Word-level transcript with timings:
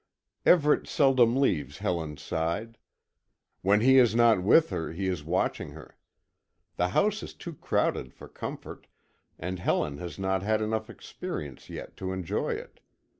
Everet 0.47 0.87
seldom 0.87 1.35
leaves 1.35 1.77
Helen's 1.77 2.23
side. 2.23 2.79
When 3.61 3.81
he 3.81 3.99
is 3.99 4.15
not 4.15 4.41
with 4.41 4.71
her, 4.71 4.91
he 4.93 5.05
is 5.05 5.23
watching 5.23 5.73
her. 5.73 5.95
The 6.77 6.89
house 6.89 7.21
is 7.21 7.35
too 7.35 7.53
crowded 7.53 8.11
for 8.11 8.27
comfort, 8.27 8.87
and 9.37 9.59
Helen 9.59 9.99
has 9.99 10.17
not 10.17 10.41
had 10.41 10.59
enough 10.59 10.89
experience 10.89 11.69
yet 11.69 11.95
to 11.97 12.13
enjoy 12.13 12.53
it. 12.55 12.79